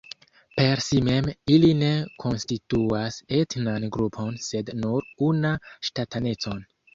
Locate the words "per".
0.59-0.79